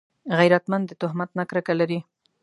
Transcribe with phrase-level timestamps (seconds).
[0.37, 1.99] غیرتمند د تهمت نه کرکه لري